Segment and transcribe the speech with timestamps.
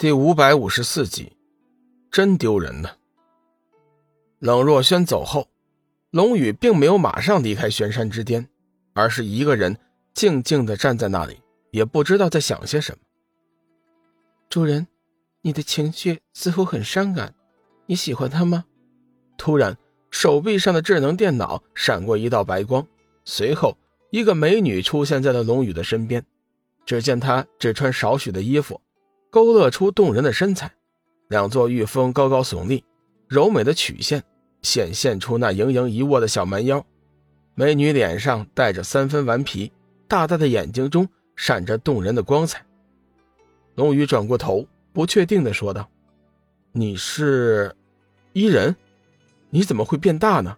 [0.00, 1.30] 第五百五十四集，
[2.10, 2.88] 真丢人呢。
[4.38, 5.46] 冷若轩走后，
[6.10, 8.48] 龙宇并没有马上离开玄山之巅，
[8.94, 9.76] 而是一个人
[10.14, 12.98] 静静的站在那里，也不知道在想些什么。
[14.48, 14.86] 主人，
[15.42, 17.34] 你的情绪似乎很伤感，
[17.84, 18.64] 你喜欢他吗？
[19.36, 19.76] 突然，
[20.10, 22.86] 手臂上的智能电脑闪过一道白光，
[23.26, 23.76] 随后
[24.08, 26.24] 一个美女出现在了龙宇的身边。
[26.86, 28.80] 只见她只穿少许的衣服。
[29.30, 30.72] 勾勒出动人的身材，
[31.28, 32.84] 两座玉峰高高耸立，
[33.28, 34.24] 柔美的曲线
[34.60, 36.84] 显现出那盈盈一握的小蛮腰。
[37.54, 39.72] 美女脸上带着三分顽皮，
[40.08, 42.64] 大大的眼睛中闪着动人的光彩。
[43.76, 45.88] 龙宇转过头，不确定的说道
[46.72, 47.74] ：“你是
[48.32, 48.74] 伊人？
[49.50, 50.56] 你怎么会变大呢？”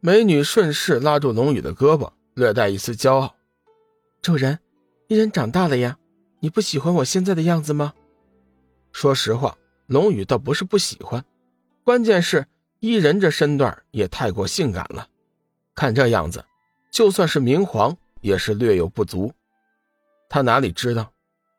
[0.00, 3.34] 美女顺势拉住龙宇的胳膊，略带一丝骄傲
[4.22, 4.58] ：“主人，
[5.08, 5.98] 伊人长大了呀。”
[6.46, 7.92] 你不喜欢我现在的样子吗？
[8.92, 11.24] 说实话，龙宇倒不是不喜欢，
[11.82, 12.46] 关键是
[12.78, 15.08] 伊人这身段也太过性感了。
[15.74, 16.44] 看这样子，
[16.92, 19.32] 就算是明皇也是略有不足。
[20.28, 21.12] 他哪里知道，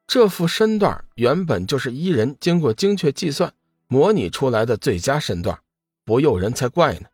[0.07, 3.53] 这副身段原本就是伊人经过精确计算
[3.89, 5.59] 模拟出来的最佳身段，
[6.05, 7.09] 不诱人才怪呢。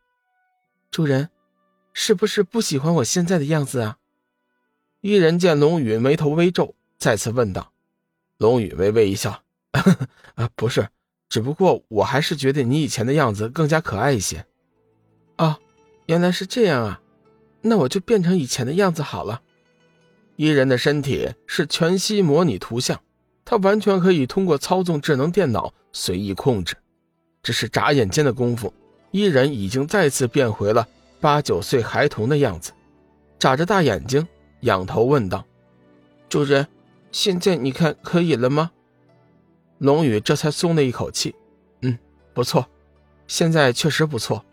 [0.92, 1.28] 主人，
[1.92, 3.98] 是不是不喜欢我现在的样子啊？
[5.00, 6.76] 伊人见龙宇眉头微皱。
[7.04, 7.70] 再次问道，
[8.38, 9.42] 龙宇微微一笑
[10.36, 10.88] ：“啊，不是，
[11.28, 14.46] 只不过我还是觉得你以前的样子更加可爱一些。”
[15.36, 15.58] 哦，
[16.06, 17.02] 原来是这样啊，
[17.60, 19.42] 那我就变成以前的样子好了。
[20.36, 22.98] 伊人的身体是全息模拟图像，
[23.44, 26.74] 他完全可以通过操纵智能电脑随意控制。
[27.42, 28.72] 只是眨眼间的功夫，
[29.10, 30.88] 伊人已经再次变回了
[31.20, 32.72] 八九岁孩童的样子，
[33.38, 34.26] 眨着大眼睛，
[34.60, 35.44] 仰头问道
[36.30, 36.66] ：“主人。”
[37.14, 38.72] 现在你看可以了吗？
[39.78, 41.32] 龙宇这才松了一口气。
[41.82, 41.96] 嗯，
[42.34, 42.68] 不错，
[43.28, 44.44] 现在确实不错。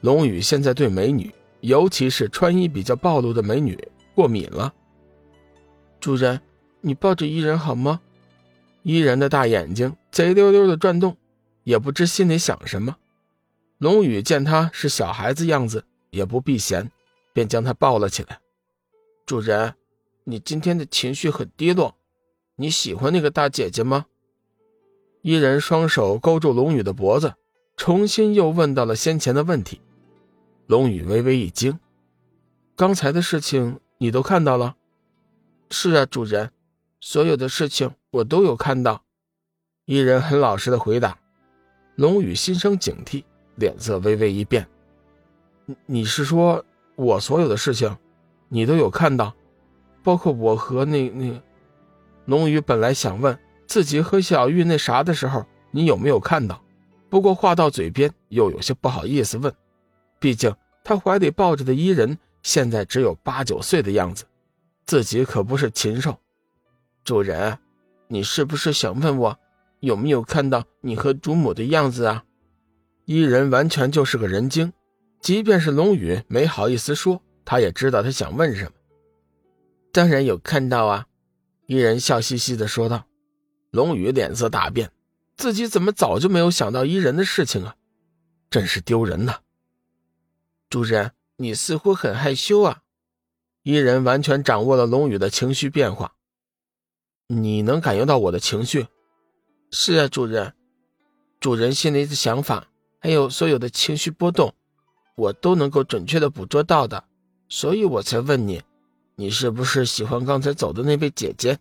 [0.00, 3.78] 龙宇现在对美女，尤其是穿衣比较暴露的美女
[4.12, 4.74] 过敏了。
[6.00, 6.40] 主人，
[6.80, 8.00] 你抱着伊人好吗？
[8.82, 11.16] 伊人的大眼睛贼溜溜的转动，
[11.62, 12.96] 也不知心里想什么。
[13.78, 16.90] 龙宇见他是小孩子样子，也不避嫌，
[17.32, 18.40] 便将他抱了起来。
[19.24, 19.72] 主人。
[20.24, 21.96] 你今天的情绪很低落，
[22.56, 24.06] 你喜欢那个大姐姐吗？
[25.20, 27.34] 伊人双手勾住龙宇的脖子，
[27.76, 29.80] 重新又问到了先前的问题。
[30.66, 31.78] 龙宇微微一惊
[32.76, 34.76] ：“刚才的事情你都看到了
[35.70, 36.52] ？”“是啊，主人，
[37.00, 39.02] 所有的事情我都有看到。”
[39.86, 41.18] 伊人很老实的回答。
[41.96, 43.24] 龙宇心生警惕，
[43.56, 44.68] 脸色微微一变
[45.66, 47.98] ：“你你是说我所有的事情，
[48.48, 49.34] 你都有看到？”
[50.02, 51.42] 包括我和那那，
[52.26, 56.62] 龙宇本来想问自己和小玉那啥的时候，你有没有看到？
[57.08, 59.52] 不过话到嘴边又有些不好意思问，
[60.18, 64.24] 毕竟他怀里抱着的伊人现在只有八九岁的样子，
[64.86, 66.18] 自己可不是禽兽。
[67.04, 67.58] 主人，
[68.08, 69.38] 你是不是想问我
[69.80, 72.24] 有没有看到你和主母的样子啊？
[73.04, 74.72] 伊人完全就是个人精，
[75.20, 78.70] 即便是龙宇没好意思说，他也知道他想问什么。
[79.92, 81.06] 当然有看到啊，
[81.66, 83.06] 伊人笑嘻嘻的说道。
[83.70, 84.90] 龙宇脸色大变，
[85.36, 87.76] 自己怎么早就没有想到伊人的事情啊？
[88.50, 89.40] 真是丢人呐！
[90.68, 92.80] 主人，你似乎很害羞啊。
[93.62, 96.14] 伊人完全掌握了龙宇的情绪变化。
[97.28, 98.88] 你能感应到我的情绪？
[99.70, 100.54] 是啊，主人。
[101.40, 104.54] 主人心里的想法，还有所有的情绪波动，
[105.16, 107.04] 我都能够准确的捕捉到的，
[107.48, 108.62] 所以我才问你。
[109.16, 111.58] 你是不是喜欢刚才走的那位姐姐？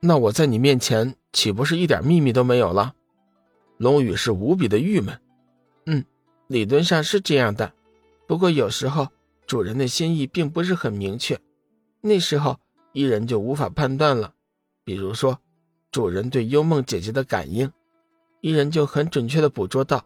[0.00, 2.94] 那我在你面前岂不是一点秘密都没有了？
[3.76, 5.20] 龙宇是无比的郁闷。
[5.86, 6.04] 嗯，
[6.48, 7.72] 理论上是这样的，
[8.26, 9.08] 不过有时候
[9.46, 11.38] 主人的心意并不是很明确，
[12.00, 12.58] 那时候
[12.92, 14.32] 伊人就无法判断了。
[14.84, 15.38] 比如说，
[15.90, 17.70] 主人对幽梦姐姐的感应，
[18.40, 20.04] 伊人就很准确的捕捉到。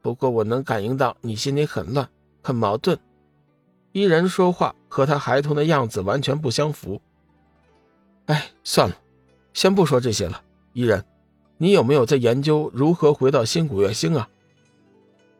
[0.00, 2.08] 不过我能感应到你心里很乱，
[2.42, 2.98] 很矛盾。
[3.92, 7.00] 伊人说话和他孩童的样子完全不相符。
[8.26, 8.96] 哎，算了，
[9.52, 10.42] 先不说这些了。
[10.72, 11.04] 伊人，
[11.58, 14.28] 你有没有在研究如何回到新古月星啊？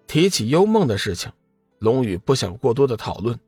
[0.06, 1.32] 提起幽梦的事情，
[1.78, 3.38] 龙宇不想过多的讨论，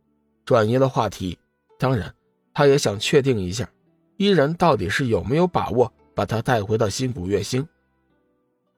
[0.46, 1.38] 转移了话题。
[1.78, 2.14] 当然，
[2.54, 3.68] 他也想确定一下，
[4.16, 7.68] 伊人到底是有没有把握把他带回到新古月星。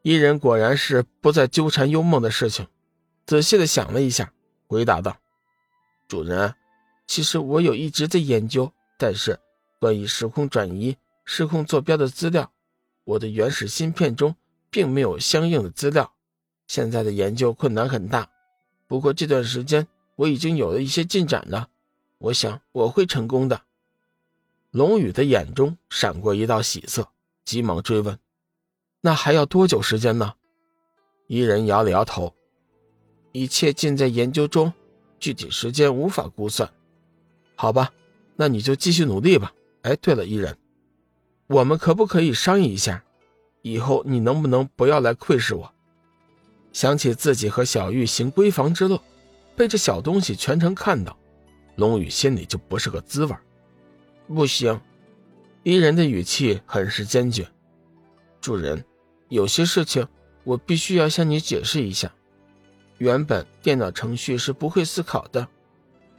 [0.02, 2.66] 伊人果然是不再纠缠幽梦的事情，
[3.26, 4.32] 仔细的想了一下，
[4.66, 5.16] 回答道。
[6.08, 6.54] 主人，
[7.06, 9.38] 其实我有一直在研究，但是
[9.80, 12.52] 关于时空转移、时空坐标的资料，
[13.04, 14.34] 我的原始芯片中
[14.70, 16.12] 并没有相应的资料，
[16.68, 18.28] 现在的研究困难很大。
[18.86, 21.68] 不过这段时间我已经有了一些进展了，
[22.18, 23.62] 我想我会成功的。
[24.70, 27.08] 龙宇的眼中闪过一道喜色，
[27.44, 28.18] 急忙追问
[29.00, 30.34] ：“那还要多久时间呢？”
[31.26, 32.34] 伊人摇了摇头
[33.32, 34.72] ：“一切尽在研究中，
[35.18, 36.70] 具体时间无法估算。”
[37.56, 37.92] 好吧，
[38.36, 39.52] 那你就继续努力吧。
[39.82, 40.56] 哎，对了，伊人，
[41.46, 43.02] 我们可不可以商议一下？
[43.62, 45.72] 以后你能不能不要来窥视我？
[46.72, 49.00] 想起自己和小玉行闺房之乐，
[49.56, 51.16] 被这小东西全程看到，
[51.76, 53.34] 龙宇心里就不是个滋味。
[54.28, 54.78] 不行，
[55.62, 57.48] 伊人的语气很是坚决。
[58.40, 58.84] 主人，
[59.28, 60.06] 有些事情
[60.44, 62.12] 我必须要向你解释一下。
[62.98, 65.46] 原本电脑程序是不会思考的，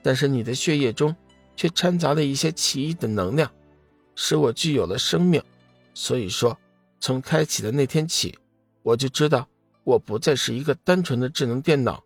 [0.01, 1.15] 但是你的血液中。
[1.59, 3.51] 却掺杂了一些奇异的能量，
[4.13, 5.41] 使我具有了生命。
[5.95, 6.55] 所以说，
[6.99, 8.37] 从开启的那天起，
[8.83, 9.47] 我就知道
[9.83, 12.03] 我不再是一个单纯的智能电脑。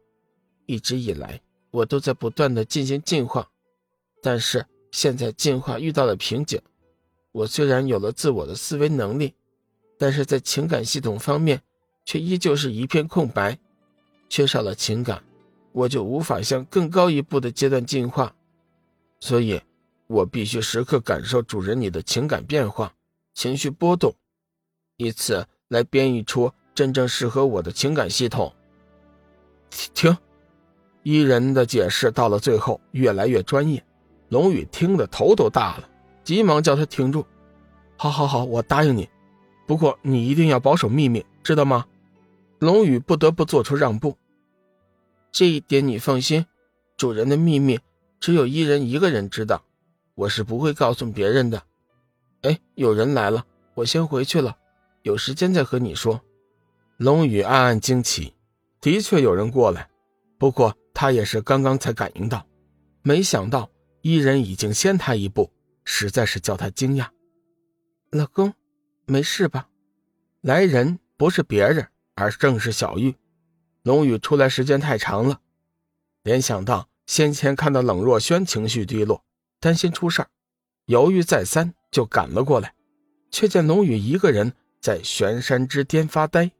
[0.67, 3.45] 一直以来，我都在不断的进行进化，
[4.23, 6.57] 但是现在进化遇到了瓶颈。
[7.33, 9.33] 我虽然有了自我的思维能力，
[9.99, 11.61] 但是在情感系统方面
[12.05, 13.59] 却依旧是一片空白。
[14.31, 15.21] 缺少了情感，
[15.73, 18.33] 我就无法向更高一步的阶段进化。
[19.19, 19.61] 所以，
[20.07, 22.93] 我必须时刻感受主人你的情感变化、
[23.33, 24.15] 情绪波动，
[24.95, 28.53] 以此来编译出真正适合我的情感系统。
[29.93, 30.17] 停！
[31.03, 33.83] 伊人的解释到了最后越来越专业，
[34.29, 35.89] 龙宇听得头都大了，
[36.23, 37.25] 急忙叫他停住。
[37.97, 39.09] 好，好，好，我答应你，
[39.67, 41.85] 不过你一定要保守秘密，知道吗？
[42.59, 44.15] 龙宇不得不做出让步。
[45.31, 46.45] 这一点你放心，
[46.97, 47.79] 主人的秘密。
[48.19, 49.63] 只有一人一个人知道，
[50.13, 51.63] 我是不会告诉别人的。
[52.41, 54.57] 哎，有人来了，我先回去了，
[55.01, 56.21] 有时间再和你说。
[56.97, 58.35] 龙宇暗暗惊奇，
[58.79, 59.89] 的确有人过来，
[60.37, 62.45] 不过他也是刚刚才感应到，
[63.01, 65.49] 没想到伊人已经先他一步，
[65.83, 67.07] 实在是叫他惊讶。
[68.11, 68.53] 老公，
[69.05, 69.67] 没事吧？
[70.41, 73.15] 来人不是别人，而正是小玉。
[73.83, 75.41] 龙宇出来时间太长了，
[76.23, 76.87] 联想到。
[77.07, 79.25] 先前看到冷若萱情绪低落，
[79.59, 80.29] 担心出事儿，
[80.85, 82.73] 犹豫再三，就赶了过来，
[83.31, 86.51] 却见龙宇一个人在悬山之巅发呆。